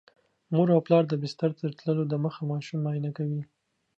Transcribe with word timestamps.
مور 0.53 0.67
او 0.75 0.79
پلار 0.85 1.03
د 1.07 1.13
بستر 1.21 1.51
ته 1.59 1.65
تللو 1.79 2.03
دمخه 2.13 2.41
ماشوم 2.51 2.79
معاینه 2.83 3.11
کوي. 3.17 3.41